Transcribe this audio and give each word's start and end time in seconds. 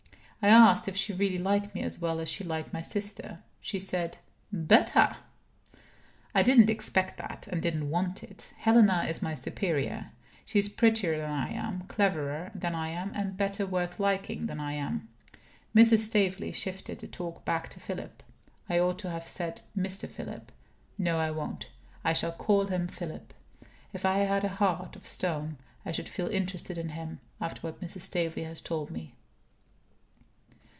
I 0.43 0.47
asked 0.47 0.87
if 0.87 0.97
she 0.97 1.13
really 1.13 1.37
liked 1.37 1.75
me 1.75 1.83
as 1.83 1.99
well 2.01 2.19
as 2.19 2.27
she 2.27 2.43
liked 2.43 2.73
my 2.73 2.81
sister. 2.81 3.43
She 3.61 3.77
said: 3.79 4.17
"Better." 4.51 5.17
I 6.33 6.41
didn't 6.41 6.67
expect 6.71 7.17
that, 7.17 7.47
and 7.51 7.61
didn't 7.61 7.91
want 7.91 8.23
it. 8.23 8.51
Helena 8.57 9.05
is 9.07 9.21
my 9.21 9.35
superior. 9.35 10.09
She 10.43 10.57
is 10.57 10.67
prettier 10.67 11.15
than 11.15 11.29
I 11.29 11.53
am, 11.53 11.81
cleverer 11.81 12.49
than 12.55 12.73
I 12.73 12.89
am, 12.89 13.33
better 13.33 13.67
worth 13.67 13.99
liking 13.99 14.47
than 14.47 14.59
I 14.59 14.73
am. 14.73 15.09
Mrs. 15.75 15.99
Staveley 15.99 16.51
shifted 16.53 16.97
the 17.01 17.07
talk 17.07 17.45
back 17.45 17.69
to 17.69 17.79
Philip. 17.79 18.23
I 18.67 18.79
ought 18.79 18.97
to 19.01 19.11
have 19.11 19.27
said 19.27 19.61
Mr. 19.77 20.09
Philip. 20.09 20.51
No, 20.97 21.19
I 21.19 21.29
won't; 21.29 21.67
I 22.03 22.13
shall 22.13 22.31
call 22.31 22.65
him 22.65 22.87
Philip. 22.87 23.35
If 23.93 24.05
I 24.05 24.17
had 24.19 24.43
a 24.43 24.47
heart 24.49 24.95
of 24.95 25.05
stone, 25.05 25.57
I 25.85 25.91
should 25.91 26.09
feel 26.09 26.29
interested 26.29 26.79
in 26.79 26.89
him, 26.89 27.19
after 27.39 27.61
what 27.61 27.79
Mrs. 27.79 28.01
Staveley 28.01 28.45
has 28.45 28.59
told 28.59 28.89
me. 28.89 29.13